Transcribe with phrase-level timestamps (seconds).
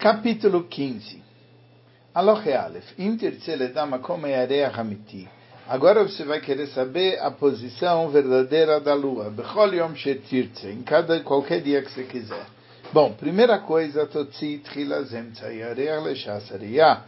[0.00, 1.22] Capítulo 15.
[2.14, 2.94] Alohe Aleph.
[4.74, 5.28] Hamiti.
[5.68, 9.28] Agora você vai querer saber a posição verdadeira da lua.
[9.28, 9.92] Bechol Yom.
[10.64, 12.46] Em cada, qualquer dia que você quiser.
[12.94, 17.02] Bom, primeira coisa, Totzi Tchilazem Tzayareach Leshasariyah.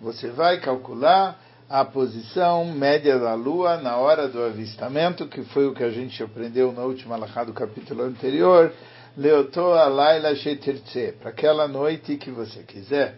[0.00, 5.74] Você vai calcular a posição média da lua na hora do avistamento, que foi o
[5.74, 8.72] que a gente aprendeu na última alahá do capítulo anterior.
[9.16, 13.14] Leoto alayla shetirtze, para aquela noite que você quiser.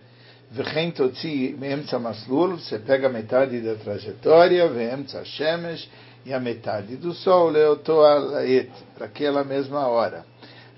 [0.52, 5.90] V'chein totzi me'emtza maslul, você pega metade da trajetória, ve'emtza shemesh,
[6.24, 10.24] e a metade do sol, leoto alayet, para aquela mesma hora.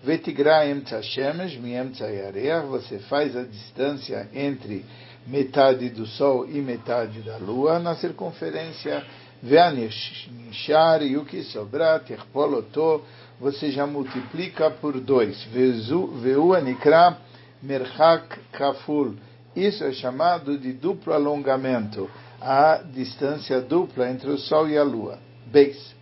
[0.03, 4.87] Vetigra emtza shemesh, mi'emtza yareach, você faz a distância entre
[5.27, 9.05] metade do sol e metade da lua na circunferência.
[9.43, 13.03] Ve'anishar, e o que sobrar, terpoloto,
[13.41, 15.43] você já multiplica por dois.
[15.45, 17.17] Ve'u anikra
[17.63, 19.15] merchak kaful.
[19.57, 22.09] Isso é chamado de duplo alongamento,
[22.41, 25.19] a distância dupla entre o Sol e a Lua.
[25.47, 25.95] Beis.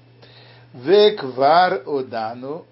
[0.74, 2.64] Ve'kvar odano.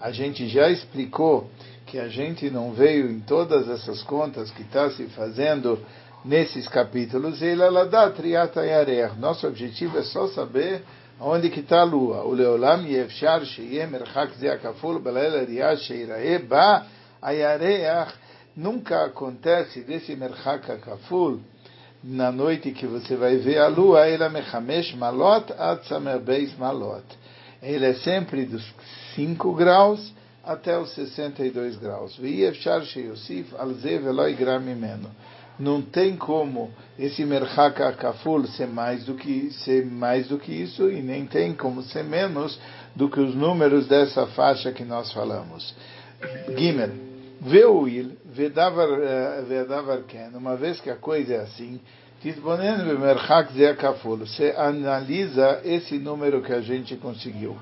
[0.00, 1.50] A gente já explicou
[1.86, 5.78] que a gente não veio em todas essas contas que está se fazendo
[6.24, 7.40] nesses capítulos,
[9.18, 10.82] nosso objetivo é só saber
[11.20, 12.24] onde que está a lua.
[12.24, 16.86] O leolam yefshar sheyeh merchak zeakaful belel riyash sheirae ba
[17.22, 18.14] ayareach.
[18.56, 21.40] Nunca acontece desse merchak kaful
[22.02, 26.56] na noite que você vai ver a lua, ele é mechamesh malot ad samer beis
[26.56, 27.04] malot.
[27.62, 28.64] Ele é sempre dos
[29.14, 30.12] 5 graus
[30.42, 32.16] até os 62 graus.
[32.16, 34.64] V'yefshar sheyosif al ze veloi gram
[35.59, 40.89] não tem como esse merhaka kaful ser mais do que ser mais do que isso
[40.89, 42.59] e nem tem como ser menos
[42.95, 45.73] do que os números dessa faixa que nós falamos.
[46.57, 46.91] Gimel,
[47.41, 51.79] veuil, vedavar eh, vedavar ken, uma vez que a coisa é assim,
[52.21, 57.55] titbonen bemerhak ze kaful, você analisa esse número que a gente conseguiu.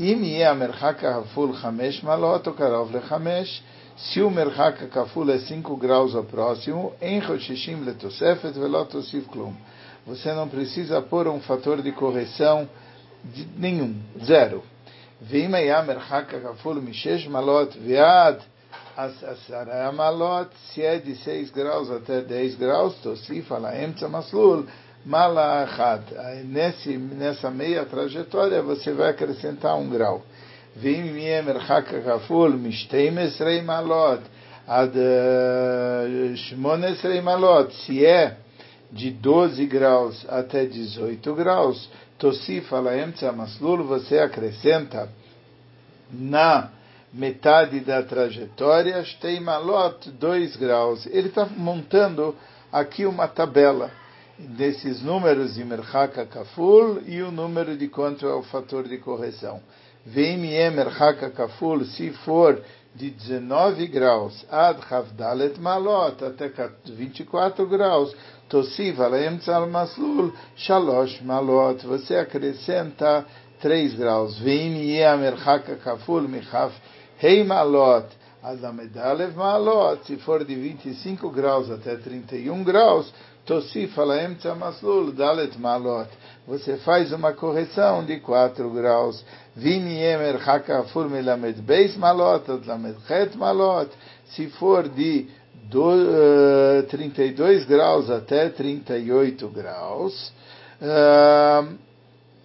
[0.00, 3.62] אם יהיה המרחק הכפול חמש מעלות או קרוב לחמש,
[3.97, 9.53] se o merhaka kaful é 5 graus ao próximo, em Roshishim letosefet velotosif klum.
[10.05, 12.69] Você não precisa pôr um fator de correção
[13.23, 14.63] de nenhum, zero.
[15.21, 18.39] Vimaya merhaka kaful mishesh malot viad
[18.97, 24.65] asara malot, se é de 6 graus até 10 graus, tosif alaem maslul.
[25.05, 26.03] Malachat,
[27.15, 30.23] nessa meia trajetória você vai acrescentar um grau.
[30.76, 34.20] ואם יהיה מרחק כפול מ-12 מעלות
[34.66, 34.96] עד
[36.34, 38.36] 18 מעלות, se é
[38.92, 41.88] de 12 graus até 18 graus,
[42.18, 45.08] tosifa laemtza maslul, você acrescenta
[46.12, 46.70] na
[47.12, 51.06] metade da trajetória, tem malot 2 graus.
[51.06, 52.34] Ele está montando
[52.72, 53.90] aqui uma tabela
[54.38, 59.60] desses números de merhaka kaful e o número de quanto é o fator de correção.
[60.05, 62.61] VME merhaka kaful, se for
[62.93, 66.49] de 19 graus, ad havdalet malot, até
[66.85, 68.13] 24 graus,
[68.49, 73.25] tosiv al maslul, shalosh malot, você acrescenta
[73.61, 74.37] 3 graus.
[74.39, 76.71] VME merhaka kaful, michaf
[77.17, 78.05] hei malot,
[78.45, 83.11] ad amedalev malot, se for de 25 graus até 31 graus,
[83.45, 86.09] Tosif alaemtza maslul dalet malot.
[86.47, 89.23] Você faz uma correção de 4 graus.
[89.55, 93.89] Vini emer hakafur melamed beis malot, lamed chet malot.
[94.33, 95.27] Se for de
[95.69, 100.33] do, uh, 32 graus até 38 graus.
[100.81, 101.75] Uh,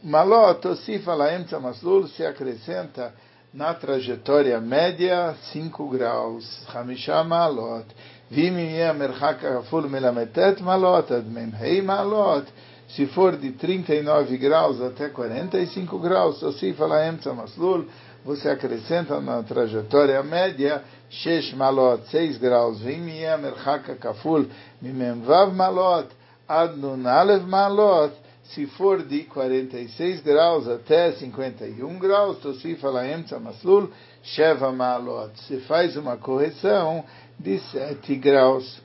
[0.03, 3.15] malot, tosif alaemtza maslul, se acrescenta
[3.53, 6.45] na trajetória média, 5 graus.
[6.69, 7.87] Hamishá malot.
[8.31, 12.47] Vimimia merhaka kaful melametet malot, admemhei malot.
[12.89, 17.87] Se for de 39 graus até 45 graus, Tosif Alaemtsa Maslul,
[18.25, 24.47] você acrescenta na trajetória média Shesh Malot, 6 graus, Vimia Merhaka Kaful,
[24.83, 26.09] Mimemvav Malot,
[26.49, 28.13] adnunalev Malot,
[28.55, 33.91] se for de 46 graus até 51 graus, tosifa lá emtza maslul,
[34.23, 35.31] sheva malot.
[35.47, 37.05] Se faz uma correção,
[37.39, 38.83] de 7 graus.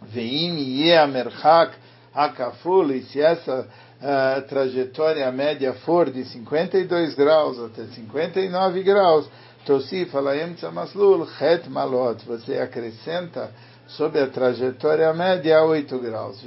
[0.00, 1.76] Veim yeh merchak
[2.14, 9.28] hakaful, e se essa uh, trajetória média for de 52 graus até 59 graus,
[9.66, 13.50] tosif alaem maslul chet malot, você acrescenta
[13.88, 16.42] sobre a trajetória média 8 graus.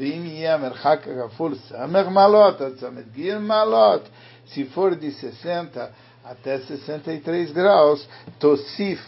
[4.46, 5.92] Se for de 60
[6.24, 8.08] até 63 graus,
[8.40, 9.02] tosif,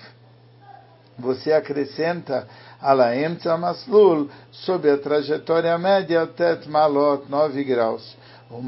[1.18, 2.47] você acrescenta
[2.81, 8.18] ala emtza maslul sobre a trajetória média até malot 9 graus.
[8.50, 8.62] O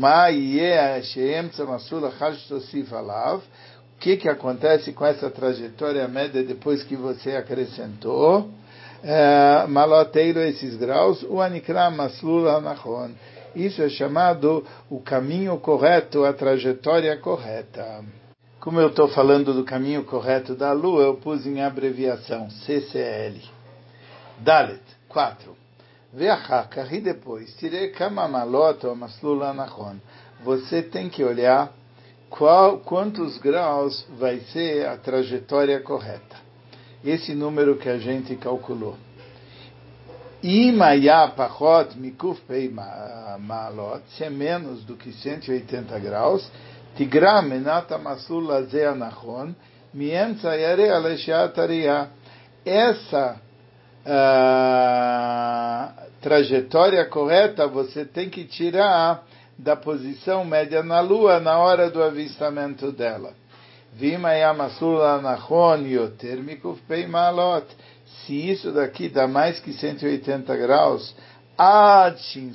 [4.00, 8.50] que que acontece com essa trajetória média depois que você acrescentou?
[9.08, 13.12] É, maloteiro esses graus, o anikra maslul anachon.
[13.56, 18.04] Isso é chamado o caminho correto, a trajetória correta.
[18.60, 23.44] Como eu estou falando do caminho correto da Lua, eu pus em abreviação CCL.
[24.40, 25.56] Dalet, 4.
[26.12, 29.98] Veachakar, e depois, tirei kamamalot ou maslula nachon.
[30.44, 31.72] Você tem que olhar
[32.28, 36.45] qual, quantos graus vai ser a trajetória correta
[37.06, 38.98] esse número que a gente calculou.
[40.42, 46.52] Imaya Pachot Mikuf Pei Malot, se é menos do que 180 graus,
[46.96, 49.56] Tigra Menata Masul Lazea Nachon,
[49.94, 52.10] Miemza Yare Aleshat Ariah.
[52.64, 53.42] Essa
[54.06, 55.90] uh,
[56.22, 59.24] trajetória correta você tem que tirar
[59.58, 63.34] da posição média na Lua na hora do avistamento dela.
[63.98, 67.66] Vima Yamasula Nachon Yoter Mikuf Malot.
[68.06, 71.16] Se isso daqui dá mais que 180 graus,
[71.58, 72.54] Ad Shim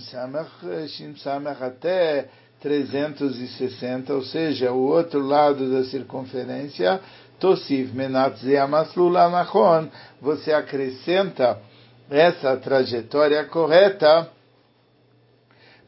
[1.16, 2.28] Samech até
[2.60, 7.00] 360, ou seja, o outro lado da circunferência,
[7.38, 9.88] Tosif Menat Zeamaslula Nachon,
[10.20, 11.58] você acrescenta
[12.10, 14.28] essa trajetória correta,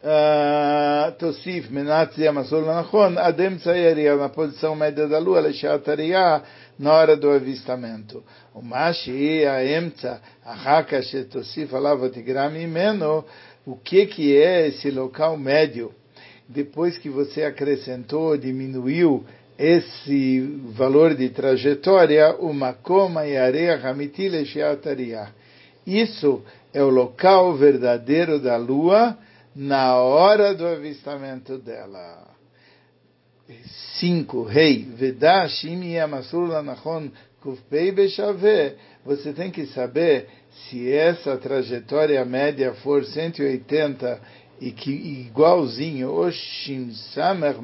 [0.05, 6.43] ah, Tosif Menat Zeamaslula Nachon, Adem Tzayaria, na posição média da lua, Leshatariah,
[6.79, 8.23] na hora do avistamento.
[8.55, 11.01] O Mashi, a Emtza, a Haka,
[11.31, 13.25] Tosif, Alava Tigram, Imeno,
[13.67, 15.95] o que que é esse local médio?
[16.53, 19.25] depois que você acrescentou, diminuiu
[19.59, 20.41] esse
[20.77, 24.45] valor de trajetória, uma coma e areia hamitile
[25.87, 29.17] Isso é o local verdadeiro da lua
[29.55, 32.29] na hora do avistamento dela.
[34.01, 34.45] 5.
[34.45, 37.11] Rei, Vedashim Yamasur Nachon
[37.43, 38.77] Kufpei Bechave.
[39.05, 44.21] Você tem que saber se essa trajetória média for 180
[44.61, 47.57] e que igualzinho o Shin Samer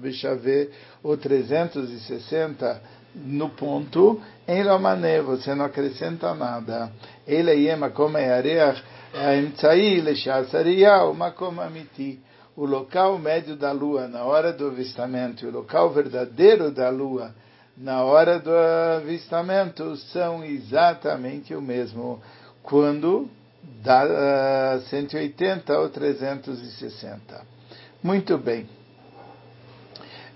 [0.00, 0.70] Bechave,
[1.02, 2.80] o 360
[3.16, 6.92] no ponto, em Romané, você não acrescenta nada.
[7.26, 8.82] Ele é Makom Yareach,
[9.14, 12.20] Emtsai Leshasariah, o Makom Amiti.
[12.54, 17.34] O local médio da lua na hora do avistamento e o local verdadeiro da lua
[17.76, 22.20] na hora do avistamento são exatamente o mesmo.
[22.62, 23.28] Quando
[23.84, 27.42] uh, 180 ou 360.
[28.02, 28.68] Muito bem.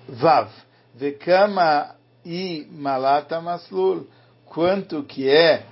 [0.08, 0.50] Vav.
[0.94, 1.94] Vekama
[2.24, 4.06] e malata maslul.
[4.46, 5.64] Quanto que é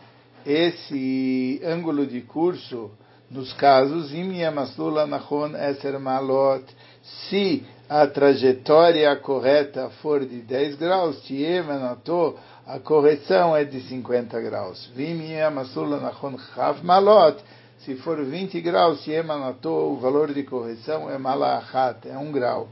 [0.46, 2.90] esse ângulo de curso
[3.30, 6.64] nos casos imia maslul anachon eser malot.
[7.02, 12.36] Se a trajetória correta for de 10 graus, tiemanato,
[12.66, 14.90] a correção é de 50 graus.
[14.94, 17.42] Vimia masula nachon chav malot,
[17.78, 22.68] se for 20 graus, tiemanato, o valor de correção é malachat, é um grau.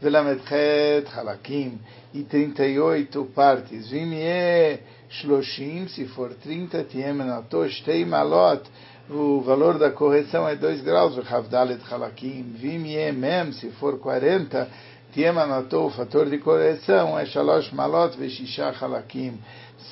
[0.00, 1.78] Velametchet halakim,
[2.14, 3.90] e 38 partes.
[3.90, 4.80] Vimie
[5.10, 8.62] shloshim, se for 30, tiemanato, shtei malot,
[9.10, 12.78] o valor da correção é 2 graus, Havdalet Halakim, Vim
[13.12, 14.68] Mem, se for 40,
[15.14, 19.38] Tiemanatou, o fator de correção é Shalosh Malot Veshisha Halakim,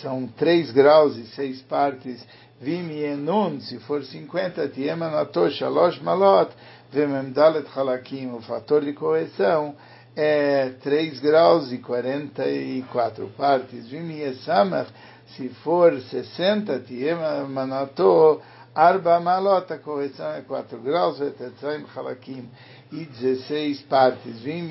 [0.02, 2.22] são 3 graus e 6 partes,
[2.60, 6.50] Vim Yenun, se for 50, Tiemanatou, Shalosh Malot
[6.92, 14.90] Vememdalet Halakim, o fator de correção é 3 graus e 44 partes, Vim Yesamach,
[15.37, 18.40] se for 60, Tiemanatou,
[18.76, 22.46] Arba malot, a correção é 4 graus, vetetzaim halakim,
[22.92, 24.40] e 16 partes.
[24.40, 24.68] Vim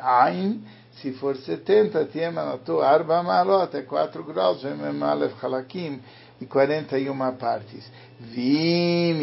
[0.00, 0.64] ain,
[1.02, 6.00] se for 70, tiemanato, arba malot, é 4 graus, vem alef halakim,
[6.40, 7.84] e 41 partes.
[8.18, 9.18] Vim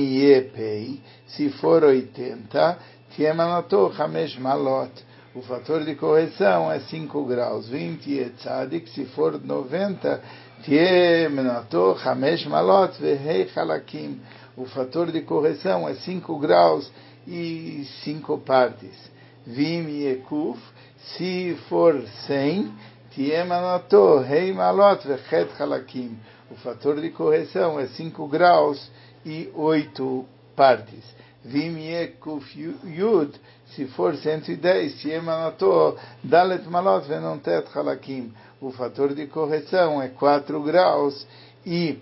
[0.53, 2.77] pei, se for 80,
[3.15, 4.91] tiemanato, hamesh malot,
[5.35, 7.67] o fator de correção é 5 graus.
[7.67, 10.21] 20 é tzadik, se for 90,
[10.63, 14.21] tie menato hamesh malot vehei halakim.
[14.55, 16.91] O fator de correção é 5 graus
[17.27, 19.11] e 5 partes.
[19.43, 19.83] Vim
[20.29, 20.61] kuf,
[20.97, 22.71] se for 100,
[23.15, 26.15] tie menato hei malot vehet halakim.
[26.51, 28.91] O fator de correção é 5 graus
[29.25, 30.25] e 8
[30.55, 31.03] partes.
[31.43, 31.75] Vim
[32.19, 33.33] kuf yud,
[33.75, 38.34] se for 110, Tiemanato, Dalet Malot Venontet Halakim.
[38.62, 41.27] O fator de correção é 4 graus
[41.65, 42.00] e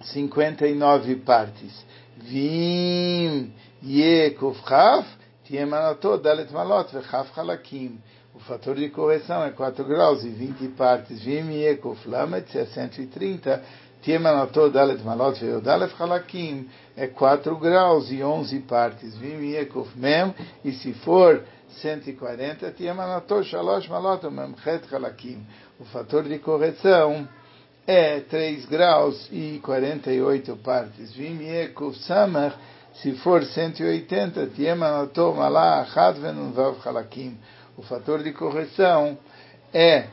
[0.00, 1.84] 59 partes.
[2.16, 3.52] Vim
[3.84, 5.08] Yekuf Chaf,
[5.44, 8.00] Tiemanato, Dalet Malot Vechaf Halakim.
[8.34, 11.22] O fator de correção é 4 graus e 20 partes.
[11.22, 13.62] Vim Yekuf Lamet, é 130.
[14.02, 19.16] Tiemanato Dalet Malot Veodalef Halakim é 4 graus e 11 partes.
[19.18, 21.42] Vim Yekuf Mem, e se for
[21.82, 25.44] 140, Tiemanato Shalosh Malot Memchet Halakim.
[25.78, 27.28] O fator de correção
[27.86, 31.12] é 3 graus e 48 partes.
[31.12, 32.56] Vim Yekuf Samach,
[32.94, 37.36] se for 180, Tiemanato Malach Achad Venunvav Halakim.
[37.76, 39.18] O fator de correção
[39.72, 40.06] é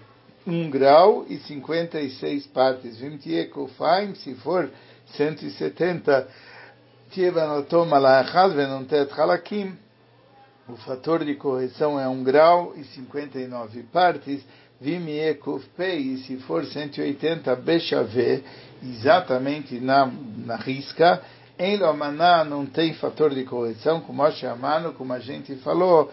[0.48, 2.98] 1 grau e 56 partes.
[2.98, 4.70] Vimtiekofaim, se for
[5.18, 6.28] 170,
[7.12, 9.78] Tievanotom alaachaz venontet halakim.
[10.70, 14.42] O fator de correção é 1 grau e 59 partes.
[14.80, 18.44] Vimiekufpei, se for 180, Bechave,
[18.84, 20.06] exatamente na,
[20.46, 21.22] na risca.
[21.60, 26.12] Em Lomaná não tem fator de correção, como a chamano, como a gente falou,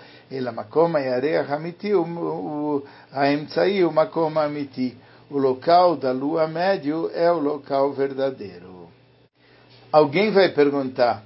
[0.55, 2.83] makoma e areia hamiti, o
[3.13, 4.97] aemtsai, o makoma amiti.
[5.31, 8.89] O local da lua médio é o local verdadeiro.
[9.93, 11.23] Alguém vai perguntar,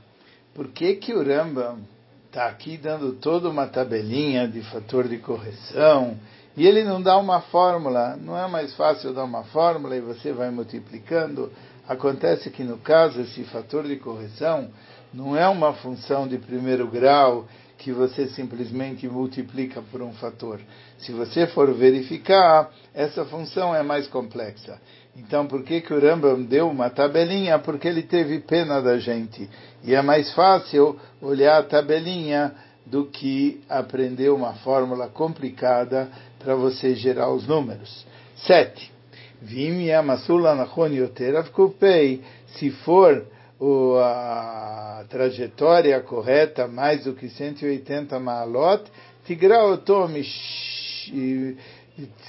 [0.52, 1.78] por que que o Rambam
[2.26, 6.18] está aqui dando toda uma tabelinha de fator de correção
[6.56, 8.16] e ele não dá uma fórmula?
[8.16, 11.52] Não é mais fácil dar uma fórmula e você vai multiplicando?
[11.88, 14.68] Acontece que no caso esse fator de correção
[15.12, 20.60] não é uma função de primeiro grau que você simplesmente multiplica por um fator.
[20.98, 24.78] Se você for verificar, essa função é mais complexa.
[25.16, 27.58] Então, por que, que o Rambam deu uma tabelinha?
[27.58, 29.48] Porque ele teve pena da gente.
[29.82, 32.54] E é mais fácil olhar a tabelinha
[32.84, 38.06] do que aprender uma fórmula complicada para você gerar os números.
[38.36, 38.97] 7.
[39.42, 43.24] Vim Yamasula Nachon Yoterav Kupei, se for
[43.58, 48.84] o, a trajetória correta, mais do que 180 maalot,
[49.24, 50.08] Tigraotom,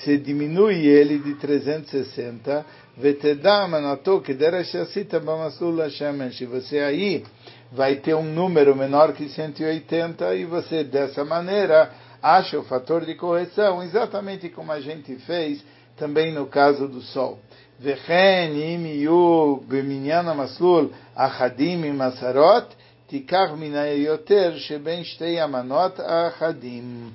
[0.03, 2.65] se diminui ele de 360,
[2.97, 7.23] Vetedamanato, que derashasita bamasula shemen, se você aí
[7.71, 13.15] vai ter um número menor que 180 e você dessa maneira acha o fator de
[13.15, 15.63] correção, exatamente como a gente fez
[15.99, 17.38] também no caso do sol.
[17.80, 22.75] וכן אם יהיו במניין המסלול אחדים עם עשרות,
[23.06, 27.11] תיקח מן היותר שבין שתי המנות האחדים.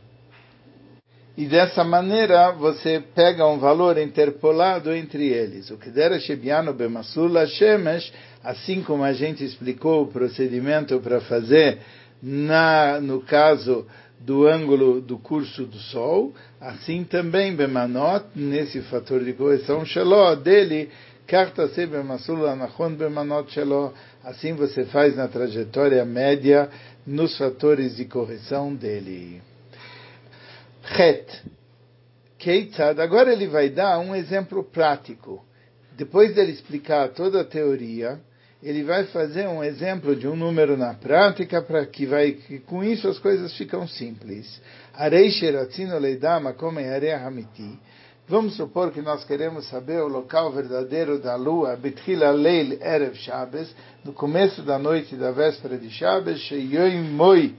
[1.38, 5.72] E dessa maneira você pega um valor interpolado entre eles.
[5.72, 8.12] O que dera Shebiano Bemasula Shemesh,
[8.44, 11.80] assim como a gente explicou o procedimento para fazer
[12.22, 13.88] na, no caso
[14.25, 20.91] do ângulo do curso do Sol, assim também Bemanot, nesse fator de correção Shaló, dele,
[21.27, 26.71] Kartase Bemasul Anachon Bemanot Shaló, assim você faz na trajetória média
[27.07, 29.43] nos fatores de correção dele.
[30.83, 31.43] Het.
[32.39, 35.45] Keitzad, agora ele vai dar um exemplo prático.
[35.97, 38.21] Depois dele explicar toda a teoria,
[38.65, 42.83] ele vai fazer um exemplo de um número na prática para que vai que com
[42.83, 44.59] isso as coisas ficam simples.
[48.27, 53.69] Vamos supor que nós queremos saber o local verdadeiro da lua, Betchila Leil Erev Shabbos,
[54.03, 57.55] no começo da noite da véspera de Sheyoim Moi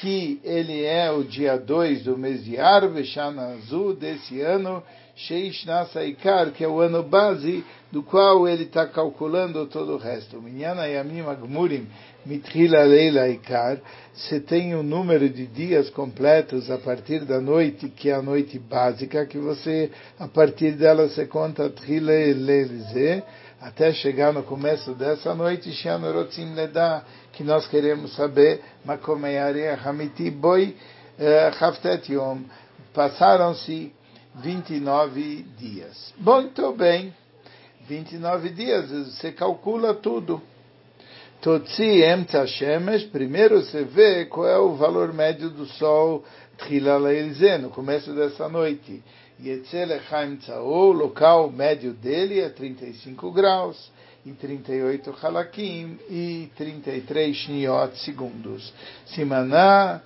[0.00, 4.82] que ele é o dia 2 do mês de Arve, Shana Azul, desse ano,
[5.14, 10.40] Sheishna Saikar, que é o ano base do qual ele está calculando todo o resto.
[10.40, 11.86] Minyana Yamim Agmurim
[12.24, 13.78] Mitrila Leila Ikar,
[14.14, 18.22] você tem o um número de dias completos a partir da noite, que é a
[18.22, 23.22] noite básica, que você, a partir dela, você conta Trila Leilize,
[23.60, 30.76] até chegar no começo dessa noite, Shianorotzim Leda, que nós queremos saber, Makomeyare Hamiti Boi
[31.18, 32.38] eh, Haftet Yom,
[32.94, 33.92] passaram-se
[34.36, 36.14] 29 dias.
[36.18, 37.14] Muito bem.
[37.86, 40.40] 29 dias, você calcula tudo.
[41.40, 46.24] Totsi Emtza Shemesh, primeiro você vê qual é o valor médio do sol
[46.58, 49.02] Tchilalailze, no começo dessa noite.
[49.42, 53.90] Yetzelechaim o local médio dele é 35 graus,
[54.24, 58.72] e 38 halakim, e 33 shniot segundos.
[59.06, 60.00] Simaná,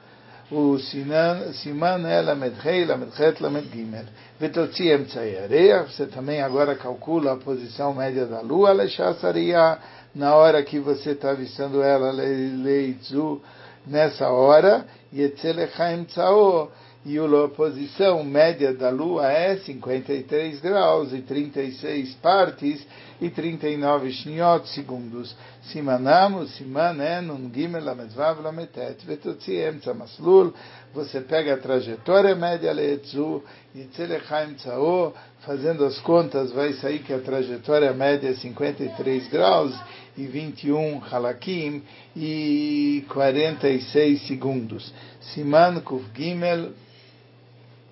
[2.62, 4.04] Rei, Lamed Het, Lamed Gimel.
[4.38, 9.76] Vetotzi Emtzai Areia, você também agora calcula a posição média da lua, Lechasaria,
[10.14, 13.42] na hora que você está avistando ela, Leitzu,
[13.84, 16.70] nessa hora, Yetzelecha Emtzao,
[17.04, 22.84] e a posição média da Lua é 53 graus e 36 partes
[23.20, 25.34] e 39 shniot segundos.
[25.72, 30.52] Simanamos, siman é nun gimel lamezvav lametet vetotziem tzamaslul.
[30.94, 33.42] Você pega a trajetória média leetzu
[33.74, 39.74] e tzelechaim tzao, fazendo as contas, vai sair que a trajetória média é 53 graus
[40.16, 41.82] e 21 halakim
[42.16, 44.92] e 46 segundos.
[45.20, 46.72] Siman kuf gimel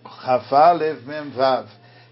[0.04, 1.66] Rafalev Memvav.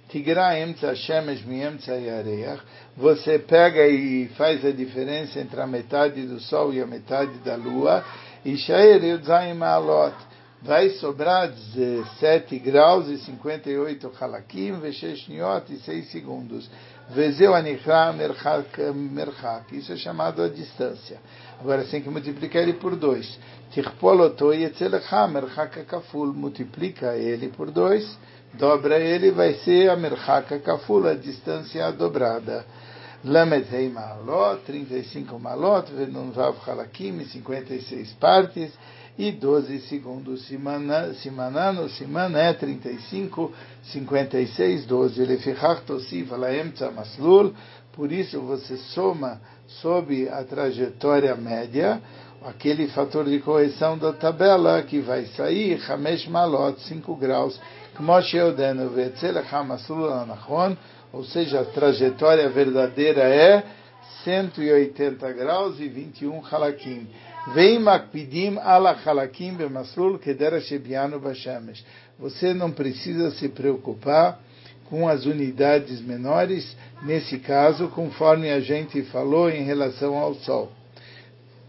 [0.08, 2.60] Tigra Emtza Shemesh Miemtza Yareach.
[2.96, 7.56] Você pega e faz a diferença entre a metade do Sol e a metade da
[7.56, 8.04] Lua.
[8.44, 10.14] E Shaer Yudzaim Maalot.
[10.60, 16.70] Vai sobrar 17 graus e 58 halakim, vesheshniot e 6 segundos.
[17.10, 19.76] Vezeu anichra merchak.
[19.76, 21.18] Isso é chamado a distância.
[21.58, 23.38] Agora tem que multiplicar ele por 2.
[23.72, 26.32] Tichpoloto yetzelecha merchak kaful.
[26.32, 28.18] Multiplica ele por 2.
[28.54, 32.64] Dobra ele, vai ser a merchak kaful, a distância dobrada.
[33.24, 38.72] Lamed Rei Malot, 35 malot, Venun Vav Halakim, 56 partes
[39.16, 40.46] e 12 segundos.
[40.46, 43.52] Simanano, Siman é 35,
[43.84, 45.24] 56, 12.
[45.24, 47.54] Lefichach Tosif Alaemtza Maslul,
[47.94, 49.40] por isso você soma
[49.80, 52.02] sob a trajetória média,
[52.44, 57.58] aquele fator de correção da tabela que vai sair, Hamesh Malot, 5 graus,
[61.12, 63.62] Ou seja, a trajetória verdadeira é
[64.24, 67.06] 180 graus e 21 halakim.
[67.54, 71.84] Vem makpidim ala halakim bemaslul kedera shebianu bashemesh.
[72.18, 74.38] Você não precisa se preocupar
[74.88, 80.70] com as unidades menores, nesse caso, conforme a gente falou em relação ao Sol.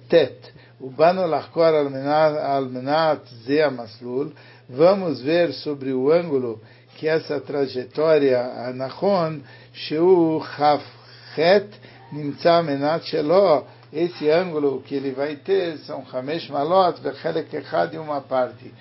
[0.09, 0.53] Tet.
[0.79, 4.33] O lachkor almenat ze maslul.
[4.69, 6.61] Vamos ver sobre o ângulo
[6.95, 9.41] que essa trajetória anachon
[9.73, 11.69] sheu chafchet
[12.11, 17.99] nimtza menat shelo esse ângulo que ele vai ter são Hamesh Malot, Bechelek Echad e
[17.99, 18.73] uma parte.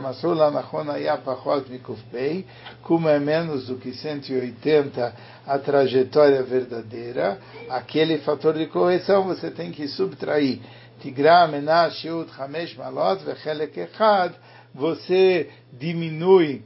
[0.00, 2.46] Masul Anachon Aya Pachot Mikufpei,
[2.82, 5.14] como é menos do que 180
[5.46, 7.38] a trajetória verdadeira,
[7.68, 10.60] aquele fator de correção você tem que subtrair.
[11.02, 14.32] Tigra Menash Yud Hamesh Malot, Bechelek Echad,
[14.78, 16.62] você diminui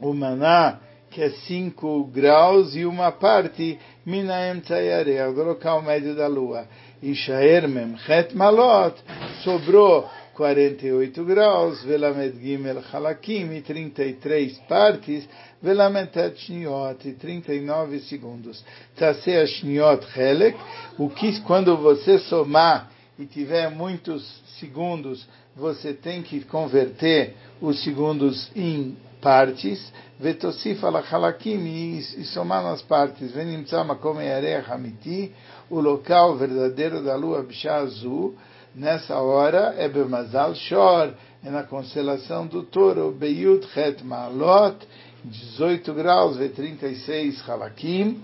[0.00, 6.26] o maná que é 5 graus e uma parte, Minaem Tzayarea, do local médio da
[6.26, 6.66] lua.
[7.00, 8.96] E Shaer Memchet Malot,
[9.44, 15.28] sobrou 48 graus, Velamed Gimel Halakim, e 33 partes,
[15.62, 18.64] Velamentet Shniot, e 39 segundos.
[18.96, 20.58] Tasea Shniot Helek,
[20.98, 24.24] o que quando você somar e tiver muitos
[24.58, 31.64] segundos, você tem que converter os segundos em partes, vetosif alachalakim,
[31.96, 35.32] e somar nas partes, yarech hamiti,
[35.70, 38.34] o local verdadeiro da lua Bishá azul,
[38.74, 44.76] nessa hora é Bemazal Shor, é na constelação do touro, Beyut Het Malot,
[45.24, 48.22] 18 graus, ve 36 halakim,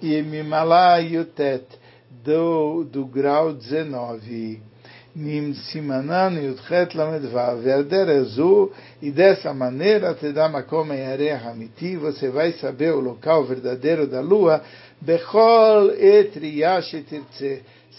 [0.00, 1.66] e Mimala Yutet,
[2.24, 4.60] do, do grau 19.
[5.14, 7.62] Nim Simanan Yudchet Lamed Vav.
[8.20, 14.20] Azul, e dessa maneira te dá Makom Hamiti, você vai saber o local verdadeiro da
[14.22, 14.62] lua,
[15.00, 16.94] Bechol Etriyash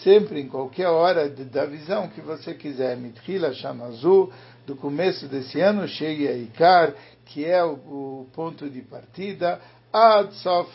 [0.03, 2.97] sempre em qualquer hora da visão que você quiser.
[2.97, 4.31] Mitchila Shanazu,
[4.65, 6.93] do começo desse ano, Sheia Ikar,
[7.25, 9.59] que é o, o ponto de partida,
[9.91, 10.73] Ad Sof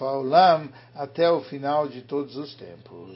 [0.94, 3.06] até o final de todos os tempos.